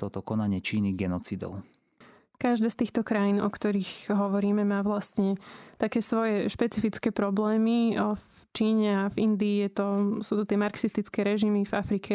[0.00, 1.60] toto konanie Číny genocidou.
[2.40, 5.36] Každé z týchto krajín, o ktorých hovoríme, má vlastne
[5.76, 8.00] také svoje špecifické problémy.
[8.00, 9.86] V Číne a v Indii je to,
[10.24, 12.14] sú to tie marxistické režimy, v Afrike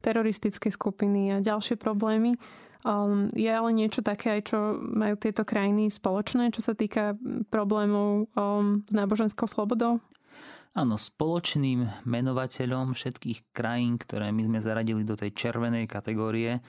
[0.00, 2.40] teroristické skupiny a ďalšie problémy.
[2.88, 7.12] Um, je ale niečo také aj, čo majú tieto krajiny spoločné, čo sa týka
[7.52, 10.00] problémov um, s náboženskou slobodou?
[10.76, 16.60] Áno, spoločným menovateľom všetkých krajín, ktoré my sme zaradili do tej červenej kategórie,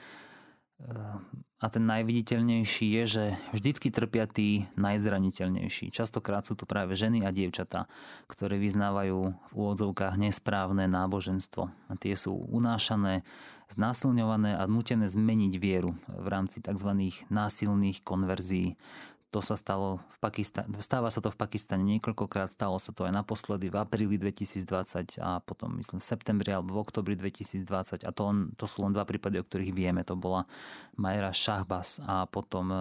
[1.58, 5.90] a ten najviditeľnejší je, že vždycky trpia tí najzraniteľnejší.
[5.90, 7.90] Častokrát sú to práve ženy a dievčatá,
[8.30, 11.66] ktoré vyznávajú v úvodzovkách nesprávne náboženstvo.
[11.90, 13.26] A tie sú unášané,
[13.74, 17.10] znásilňované a nutené zmeniť vieru v rámci tzv.
[17.26, 18.78] násilných konverzií.
[19.28, 23.12] To sa stalo v Pakistane, stáva sa to v Pakistane niekoľkokrát, stalo sa to aj
[23.12, 28.22] naposledy v apríli 2020 a potom myslím v septembri alebo v oktobri 2020 a to,
[28.24, 30.00] len, to sú len dva prípady, o ktorých vieme.
[30.08, 30.48] To bola
[30.96, 32.80] Majra Shahbas a potom e,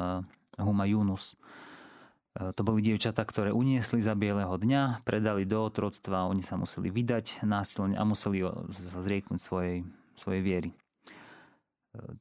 [0.63, 1.36] Huma Yunus.
[2.39, 6.88] E, to boli dievčatá, ktoré uniesli za bieleho dňa, predali do otroctva, oni sa museli
[6.88, 9.83] vydať násilne a museli sa zrieknúť svojej,
[10.15, 10.71] svojej viery.
[10.71, 10.75] E,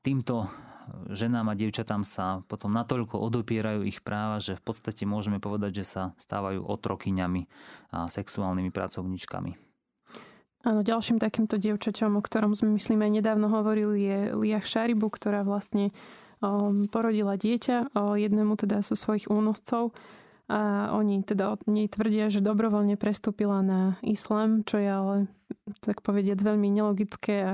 [0.02, 0.50] týmto
[1.10, 5.84] ženám a dievčatám sa potom natoľko odopierajú ich práva, že v podstate môžeme povedať, že
[5.84, 7.42] sa stávajú otrokyňami
[7.92, 9.52] a sexuálnymi pracovníčkami.
[10.66, 15.46] Áno, ďalším takýmto dievčaťom, o ktorom sme myslím aj nedávno hovorili, je Lia Šaribu, ktorá
[15.46, 15.94] vlastne
[16.42, 19.94] um, porodila dieťa jednému teda zo svojich únoscov
[20.46, 25.16] a oni teda od nej tvrdia, že dobrovoľne prestúpila na islám, čo je ale
[25.82, 27.52] tak povediac veľmi nelogické a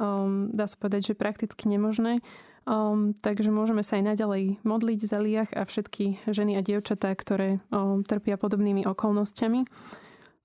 [0.00, 2.20] um, dá sa povedať, že prakticky nemožné.
[2.64, 7.60] Um, takže môžeme sa aj naďalej modliť za liach a všetky ženy a dievčatá, ktoré
[7.68, 9.68] um, trpia podobnými okolnostiami.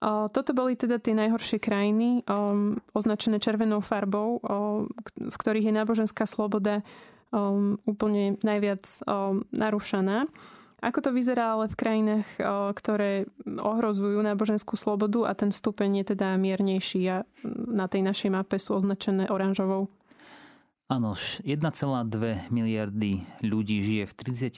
[0.03, 5.77] Uh, toto boli teda tie najhoršie krajiny, um, označené červenou farbou, um, v ktorých je
[5.79, 6.83] náboženská sloboda
[7.31, 10.27] um, úplne najviac um, narušaná.
[10.79, 12.27] Ako to vyzerá ale v krajinách,
[12.71, 17.27] ktoré ohrozujú náboženskú slobodu a ten stupeň je teda miernejší a
[17.67, 19.91] na tej našej mape sú označené oranžovou?
[20.89, 24.13] Áno, 1,2 miliardy ľudí žije v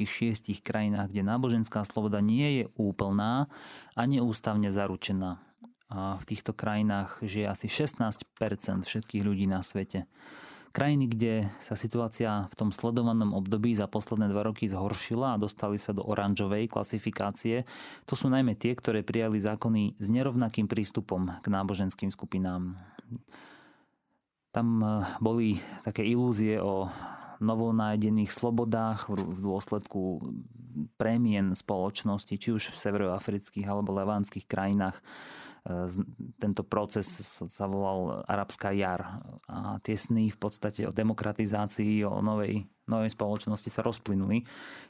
[0.08, 3.52] 36 krajinách, kde náboženská sloboda nie je úplná
[4.00, 5.44] a neústavne zaručená.
[5.91, 8.24] A v týchto krajinách žije asi 16%
[8.88, 10.08] všetkých ľudí na svete.
[10.72, 15.76] Krajiny, kde sa situácia v tom sledovanom období za posledné dva roky zhoršila a dostali
[15.76, 17.67] sa do oranžovej klasifikácie,
[18.08, 22.80] to sú najmä tie, ktoré prijali zákony s nerovnakým prístupom k náboženským skupinám.
[24.52, 24.88] Tam eh,
[25.24, 26.92] boli také ilúzie o
[27.42, 30.22] novonájdených slobodách v dôsledku
[30.96, 35.02] prémien spoločnosti, či už v severoafrických alebo levánskych krajinách.
[35.62, 35.86] Eh,
[36.41, 37.06] tento proces
[37.45, 43.69] sa volal Arabská jar a tie sny v podstate o demokratizácii, o novej, novej spoločnosti
[43.69, 44.41] sa rozplynuli,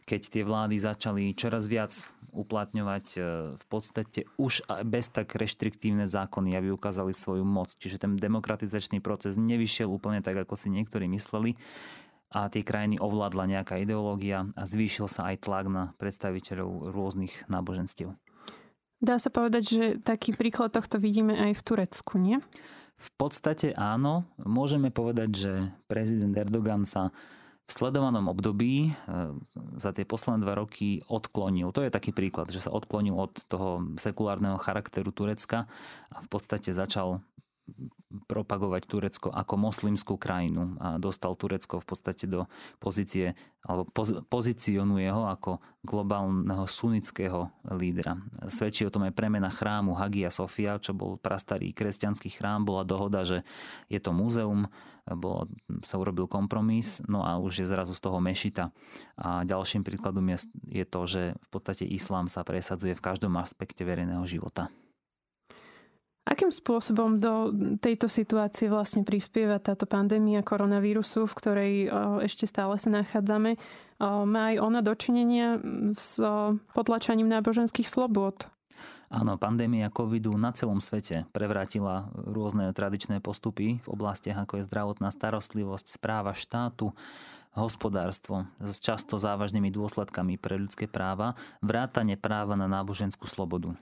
[0.08, 1.92] keď tie vlády začali čoraz viac
[2.32, 3.22] uplatňovať e,
[3.60, 7.76] v podstate už bez tak reštriktívne zákony, aby ukázali svoju moc.
[7.76, 11.60] Čiže ten demokratizačný proces nevyšiel úplne tak, ako si niektorí mysleli
[12.32, 18.16] a tie krajiny ovládla nejaká ideológia a zvýšil sa aj tlak na predstaviteľov rôznych náboženstiev.
[19.02, 22.38] Dá sa povedať, že taký príklad tohto vidíme aj v Turecku, nie?
[23.02, 24.30] V podstate áno.
[24.38, 25.54] Môžeme povedať, že
[25.90, 27.10] prezident Erdogan sa
[27.66, 28.92] v sledovanom období e,
[29.82, 31.74] za tie posledné dva roky odklonil.
[31.74, 35.66] To je taký príklad, že sa odklonil od toho sekulárneho charakteru Turecka
[36.14, 37.26] a v podstate začal
[38.28, 42.46] propagovať Turecko ako moslimskú krajinu a dostal Turecko v podstate do
[42.78, 48.20] pozície, alebo poz, pozicionuje ho ako globálneho sunnického lídra.
[48.52, 53.26] Svedčí o tom aj premena chrámu Hagia Sofia, čo bol prastarý kresťanský chrám, bola dohoda,
[53.26, 53.48] že
[53.88, 54.70] je to múzeum,
[55.10, 55.50] bolo,
[55.82, 58.70] sa urobil kompromis, no a už je zrazu z toho mešita.
[59.18, 60.38] A ďalším príkladom je,
[60.70, 64.70] je to, že v podstate islám sa presadzuje v každom aspekte verejného života.
[66.22, 67.50] Akým spôsobom do
[67.82, 71.74] tejto situácie vlastne prispieva táto pandémia koronavírusu, v ktorej
[72.22, 73.58] ešte stále sa nachádzame?
[74.02, 75.58] Má aj ona dočinenia
[75.98, 76.22] s
[76.78, 78.46] potlačaním náboženských slobôd?
[79.12, 85.12] Áno, pandémia covidu na celom svete prevrátila rôzne tradičné postupy v oblastiach ako je zdravotná
[85.12, 86.96] starostlivosť, správa štátu,
[87.52, 93.76] hospodárstvo s často závažnými dôsledkami pre ľudské práva, vrátane práva na náboženskú slobodu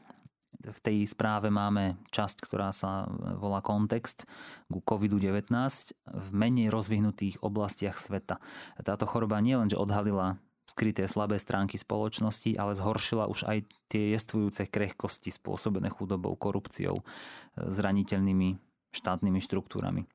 [0.69, 4.29] v tej správe máme časť, ktorá sa volá kontext
[4.69, 5.49] ku COVID-19
[6.05, 8.37] v menej rozvihnutých oblastiach sveta.
[8.81, 10.37] Táto choroba nielenže odhalila
[10.69, 13.57] skryté slabé stránky spoločnosti, ale zhoršila už aj
[13.89, 17.01] tie jestvujúce krehkosti spôsobené chudobou, korupciou,
[17.57, 20.05] zraniteľnými štátnymi štruktúrami.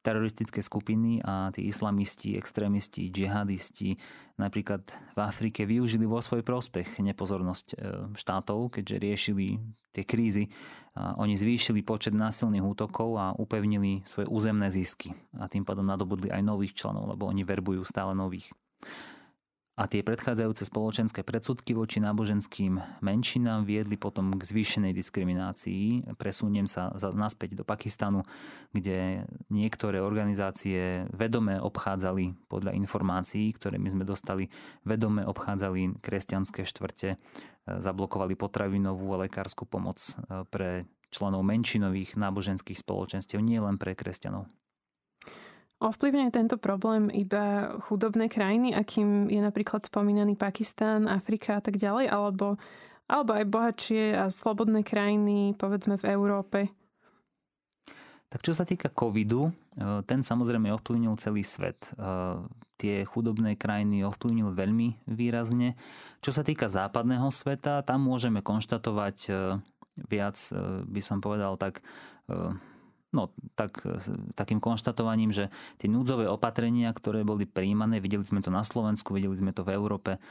[0.00, 4.00] Teroristické skupiny a tí islamisti, extrémisti, džihadisti
[4.40, 4.82] napríklad
[5.14, 7.76] v Afrike využili vo svoj prospech nepozornosť e,
[8.16, 9.46] štátov, keďže riešili
[9.92, 10.48] tie krízy.
[10.94, 16.42] Oni zvýšili počet násilných útokov a upevnili svoje územné zisky a tým pádom nadobudli aj
[16.42, 18.50] nových členov, lebo oni verbujú stále nových.
[19.80, 26.12] A tie predchádzajúce spoločenské predsudky voči náboženským menšinám viedli potom k zvýšenej diskriminácii.
[26.20, 28.28] Presuniem sa naspäť do Pakistanu,
[28.76, 34.52] kde niektoré organizácie vedome obchádzali podľa informácií, ktoré my sme dostali,
[34.84, 37.16] vedome obchádzali kresťanské štvrte,
[37.64, 44.44] zablokovali potravinovú a lekárskú pomoc e, pre členov menšinových náboženských spoločenstiev, nie len pre kresťanov.
[45.80, 52.12] Ovplyvňuje tento problém iba chudobné krajiny, akým je napríklad spomínaný Pakistán, Afrika a tak ďalej,
[52.12, 52.60] alebo,
[53.08, 56.68] alebo aj bohatšie a slobodné krajiny, povedzme v Európe?
[58.28, 61.96] Tak čo sa týka covidu, e, ten samozrejme ovplyvnil celý svet.
[61.96, 62.04] E,
[62.76, 65.80] tie chudobné krajiny ovplyvnil veľmi výrazne.
[66.20, 69.32] Čo sa týka západného sveta, tam môžeme konštatovať e,
[69.96, 70.36] viac,
[70.86, 71.84] by som povedal tak,
[73.10, 73.82] No, tak,
[74.38, 75.50] takým konštatovaním, že
[75.82, 79.74] tie núdzové opatrenia, ktoré boli príjmané, videli sme to na Slovensku, videli sme to v
[79.74, 80.22] Európe,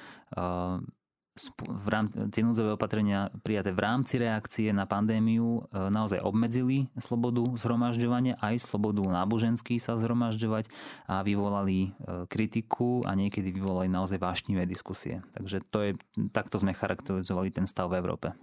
[1.55, 7.55] v rám, tie núdzové opatrenia prijaté v rámci reakcie na pandémiu e, naozaj obmedzili slobodu
[7.55, 10.67] zhromažďovania, aj slobodu náboženský sa zhromažďovať
[11.07, 15.23] a vyvolali e, kritiku a niekedy vyvolali naozaj vášnivé diskusie.
[15.39, 15.91] Takže to je,
[16.35, 18.35] takto sme charakterizovali ten stav v Európe.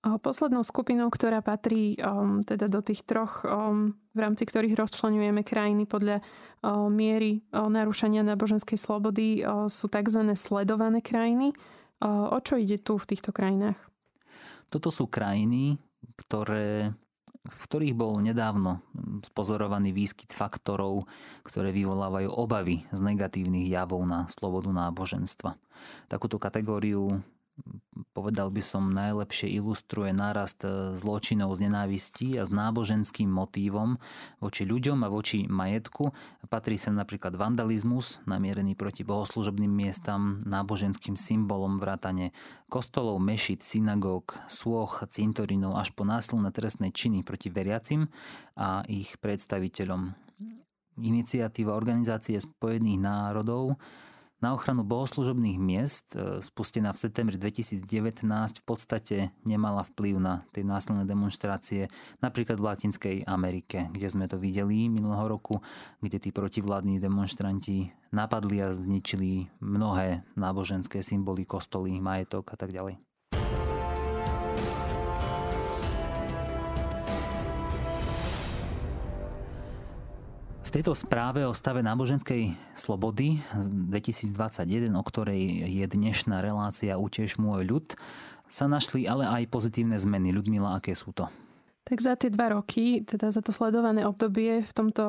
[0.00, 5.84] Poslednou skupinou, ktorá patrí um, teda do tých troch, um, v rámci ktorých rozčlenujeme krajiny
[5.84, 6.24] podľa
[6.64, 10.24] um, miery um, narušenia náboženskej slobody, um, sú tzv.
[10.40, 11.52] sledované krajiny.
[12.00, 13.76] Um, o čo ide tu v týchto krajinách?
[14.72, 15.76] Toto sú krajiny,
[16.16, 16.96] ktoré
[17.40, 18.84] v ktorých bol nedávno
[19.24, 21.08] spozorovaný výskyt faktorov,
[21.40, 25.56] ktoré vyvolávajú obavy z negatívnych javov na slobodu náboženstva.
[26.04, 27.24] Takúto kategóriu
[28.20, 33.96] povedal by som, najlepšie ilustruje nárast e, zločinov z nenávistí a s náboženským motívom
[34.44, 36.12] voči ľuďom a voči majetku.
[36.52, 42.36] Patrí sem napríklad vandalizmus, namierený proti bohoslužobným miestam, náboženským symbolom vrátane
[42.68, 48.12] kostolov, mešit, synagóg, sôch, cintorinov až po násilné trestné činy proti veriacim
[48.52, 50.12] a ich predstaviteľom.
[51.00, 53.80] Iniciatíva Organizácie spojených národov
[54.40, 57.84] na ochranu bohoslužobných miest e, spustená v septembri 2019
[58.60, 61.92] v podstate nemala vplyv na tie násilné demonstrácie
[62.24, 65.60] napríklad v Latinskej Amerike, kde sme to videli minulého roku,
[66.00, 73.09] kde tí protivládni demonstranti napadli a zničili mnohé náboženské symboly, kostoly, majetok a tak ďalej.
[80.70, 87.42] V tejto správe o stave náboženskej slobody z 2021, o ktorej je dnešná relácia Utiež
[87.42, 87.86] môj ľud,
[88.46, 90.30] sa našli ale aj pozitívne zmeny.
[90.30, 91.26] Ľudmila, aké sú to?
[91.90, 95.06] Tak za tie dva roky, teda za to sledované obdobie v tomto,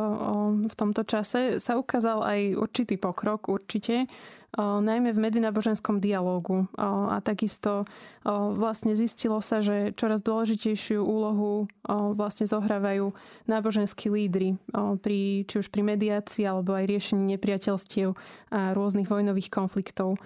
[0.65, 4.09] v tomto čase sa ukázal aj určitý pokrok určite
[4.57, 6.65] najmä v medzináboženskom dialógu.
[6.81, 7.85] A takisto
[8.25, 11.69] vlastne zistilo sa, že čoraz dôležitejšiu úlohu
[12.17, 13.13] vlastne zohrávajú
[13.45, 14.57] náboženskí lídry
[15.05, 18.17] pri, či už pri mediácii alebo aj riešení nepriateľstiev
[18.51, 20.17] a rôznych vojnových konfliktov.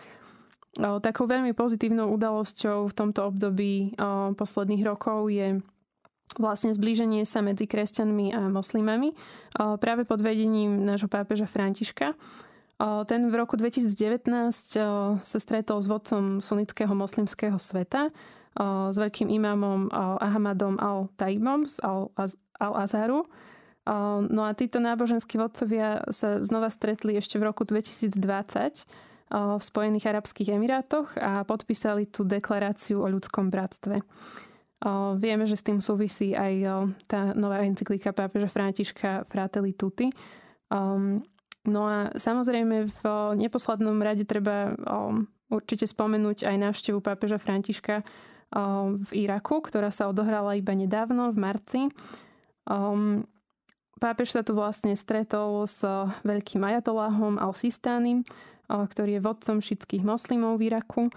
[0.80, 3.92] Takou veľmi pozitívnou udalosťou v tomto období
[4.40, 5.60] posledných rokov je
[6.38, 9.16] vlastne zblíženie sa medzi kresťanmi a moslimami
[9.56, 12.14] práve pod vedením nášho pápeža Františka.
[13.08, 14.28] Ten v roku 2019
[15.24, 18.12] sa stretol s vodcom sunnického moslimského sveta,
[18.92, 19.88] s veľkým imámom
[20.20, 21.80] Ahmadom al-Taibom z
[22.60, 23.24] al-Azharu.
[24.28, 28.16] No a títo náboženskí vodcovia sa znova stretli ešte v roku 2020
[29.32, 34.04] v Spojených Arabských Emirátoch a podpísali tú deklaráciu o ľudskom bratstve.
[35.18, 40.14] Vieme, že s tým súvisí aj tá nová encyklika pápeža Františka Fratelli Tutti.
[41.66, 43.02] No a samozrejme v
[43.34, 44.78] neposlednom rade treba
[45.50, 48.06] určite spomenúť aj návštevu pápeža Františka
[49.02, 51.82] v Iraku, ktorá sa odohrala iba nedávno, v marci.
[52.70, 53.26] Um,
[53.98, 55.82] pápež sa tu vlastne stretol s
[56.22, 58.22] veľkým ajatoláhom al-Sistánim,
[58.70, 61.10] ktorý je vodcom šitských moslimov v Iraku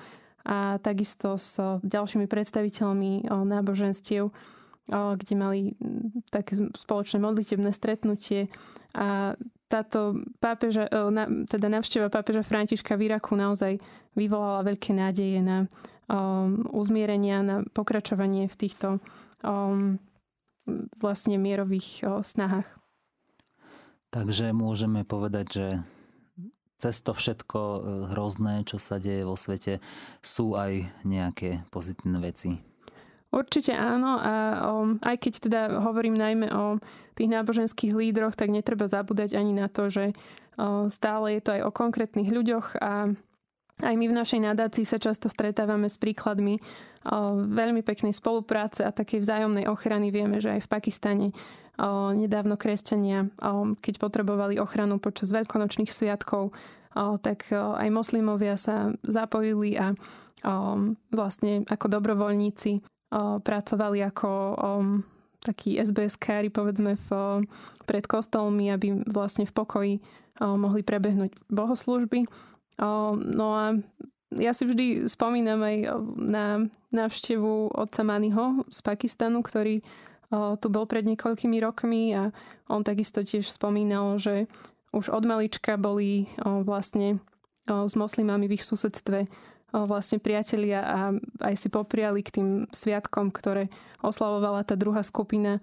[0.46, 4.30] a takisto s ďalšími predstaviteľmi náboženstiev,
[4.88, 5.76] kde mali
[6.32, 8.48] také spoločné modlitebné stretnutie
[8.96, 9.36] a
[9.68, 10.88] táto pápeža,
[11.44, 13.76] teda navšteva pápeža Františka v Iraku naozaj
[14.16, 15.68] vyvolala veľké nádeje na
[16.72, 18.96] uzmierenia, na pokračovanie v týchto
[21.04, 22.64] vlastne mierových snahách.
[24.08, 25.66] Takže môžeme povedať, že
[26.78, 27.78] cez to všetko e,
[28.14, 29.82] hrozné, čo sa deje vo svete,
[30.22, 32.56] sú aj nejaké pozitívne veci.
[33.28, 34.34] Určite áno a
[34.72, 36.80] um, aj keď teda hovorím najmä o
[37.12, 41.62] tých náboženských lídroch, tak netreba zabúdať ani na to, že uh, stále je to aj
[41.68, 43.12] o konkrétnych ľuďoch a
[43.78, 46.58] aj my v našej nadácii sa často stretávame s príkladmi
[47.46, 50.10] veľmi peknej spolupráce a takej vzájomnej ochrany.
[50.10, 51.26] Vieme, že aj v Pakistane
[52.14, 53.30] nedávno kresťania,
[53.78, 56.50] keď potrebovali ochranu počas veľkonočných sviatkov,
[57.22, 59.94] tak aj moslimovia sa zapojili a
[61.14, 62.82] vlastne ako dobrovoľníci
[63.42, 64.30] pracovali ako
[65.38, 67.08] takí SBS-kári, povedzme, v,
[67.86, 69.94] pred kostolmi, aby vlastne v pokoji
[70.42, 72.26] mohli prebehnúť bohoslužby.
[73.22, 73.78] No a
[74.34, 75.76] ja si vždy spomínam aj
[76.18, 76.46] na
[76.92, 79.80] návštevu otca Maniho z Pakistanu, ktorý
[80.32, 82.32] tu bol pred niekoľkými rokmi a
[82.68, 84.44] on takisto tiež spomínal, že
[84.92, 87.20] už od malička boli vlastne
[87.68, 89.28] s moslimami v ich susedstve
[89.68, 90.98] vlastne priatelia a
[91.44, 93.68] aj si popriali k tým sviatkom, ktoré
[94.00, 95.60] oslavovala tá druhá skupina.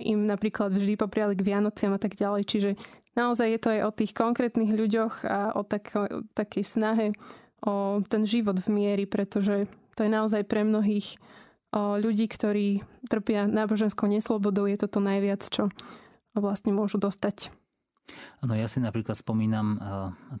[0.00, 2.48] Im napríklad vždy popriali k Vianociam a tak ďalej.
[2.48, 2.70] Čiže
[3.12, 5.92] naozaj je to aj o tých konkrétnych ľuďoch a o tak,
[6.32, 7.06] takej snahe
[7.60, 11.20] o ten život v miery, pretože to je naozaj pre mnohých
[11.72, 15.72] ľudí, ktorí trpia náboženskou neslobodou, je toto najviac, čo
[16.36, 17.52] vlastne môžu dostať.
[18.42, 19.78] No ja si napríklad spomínam,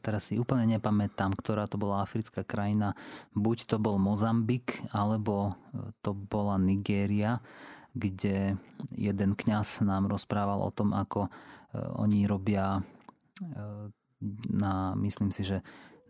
[0.02, 2.98] teraz si úplne nepamätám, ktorá to bola africká krajina,
[3.32, 7.38] buď to bol Mozambik, alebo e, to bola Nigéria,
[7.94, 8.58] kde
[8.90, 11.30] jeden kňaz nám rozprával o tom, ako e,
[12.02, 12.82] oni robia e,
[14.50, 15.62] na, myslím si, že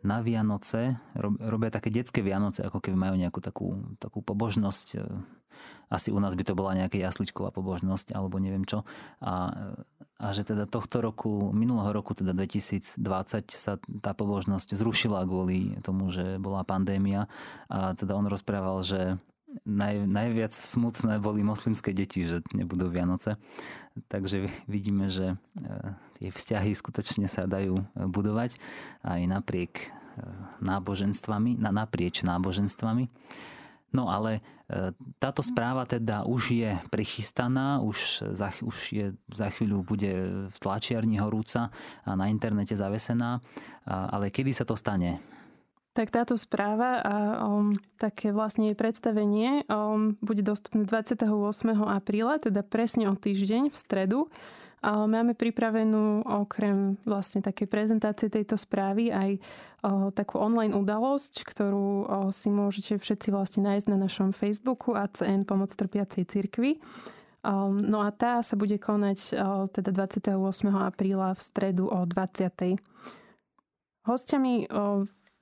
[0.02, 3.68] na Vianoce, robia také detské Vianoce, ako keby majú nejakú takú,
[4.02, 5.02] takú pobožnosť.
[5.92, 8.82] Asi u nás by to bola nejaká jasličková pobožnosť, alebo neviem čo.
[9.22, 9.52] A
[10.22, 13.02] a že teda tohto roku, minulého roku, teda 2020
[13.50, 17.26] sa tá pobožnosť zrušila kvôli tomu, že bola pandémia
[17.66, 19.18] a teda on rozprával, že
[19.64, 23.36] naj, najviac smutné boli moslimské deti, že nebudú Vianoce.
[24.08, 25.36] Takže vidíme, že e,
[26.16, 28.56] tie vzťahy skutočne sa dajú budovať
[29.04, 29.86] aj napriek e,
[30.64, 33.12] náboženstvami, naprieč náboženstvami.
[33.92, 34.40] No ale
[34.72, 40.12] e, táto správa teda už je prichystaná, už za, už je, za chvíľu bude
[40.48, 41.68] v tlačiarni horúca
[42.08, 43.44] a na internete zavesená,
[43.84, 45.20] ale kedy sa to stane?
[45.92, 47.14] Tak táto správa a
[47.44, 51.28] um, také vlastne jej predstavenie um, bude dostupné 28.
[51.84, 54.32] apríla, teda presne o týždeň v stredu.
[54.82, 59.38] Máme pripravenú okrem vlastne takej prezentácie tejto správy aj
[60.18, 66.26] takú online udalosť, ktorú si môžete všetci vlastne nájsť na našom Facebooku ACN Pomoc trpiacej
[66.26, 66.82] cirkvi.
[67.78, 69.38] No a tá sa bude konať
[69.70, 70.34] teda 28.
[70.74, 72.82] apríla v stredu o 20.
[74.02, 74.66] Hostiami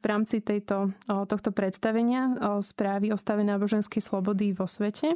[0.00, 2.34] v rámci tejto, tohto predstavenia
[2.64, 5.12] správy o stave náboženskej slobody vo svete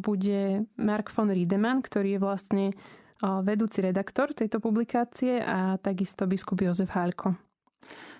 [0.00, 2.64] bude Mark von Riedemann, ktorý je vlastne
[3.20, 7.34] vedúci redaktor tejto publikácie a takisto biskup Jozef Hálko.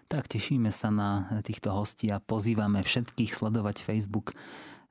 [0.08, 4.32] Tak tešíme sa na týchto hostí a pozývame všetkých sledovať Facebook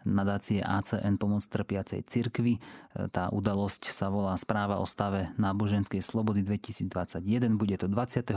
[0.07, 2.63] nadácie ACN Pomoc trpiacej cirkvi.
[3.11, 7.59] Tá udalosť sa volá Správa o stave náboženskej slobody 2021.
[7.59, 8.31] Bude to 28.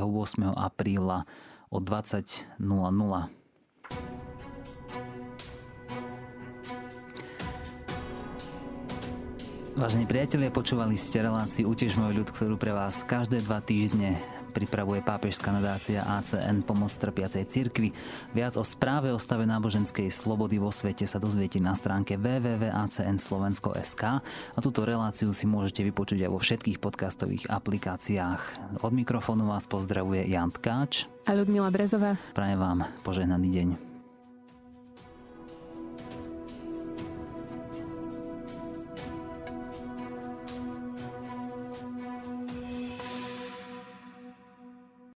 [0.57, 1.29] apríla
[1.71, 2.59] o 20.00.
[9.79, 14.19] Vážení priatelia, počúvali ste reláciu Utež môj ľud, ktorú pre vás každé dva týždne
[14.51, 17.95] pripravuje pápežská nadácia ACN Pomoc trpiacej cirkvi.
[18.35, 24.59] Viac o správe o stave náboženskej slobody vo svete sa dozviete na stránke www.acnslovensko.sk a
[24.59, 28.43] túto reláciu si môžete vypočuť aj vo všetkých podcastových aplikáciách.
[28.83, 32.19] Od mikrofónu vás pozdravuje Jan Tkáč a Ľudmila Brezová.
[32.35, 33.90] Prajem vám požehnaný deň.